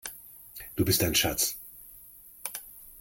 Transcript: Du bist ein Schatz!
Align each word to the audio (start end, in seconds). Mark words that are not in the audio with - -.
Du 0.77 0.83
bist 0.83 1.03
ein 1.03 1.13
Schatz! 1.13 1.57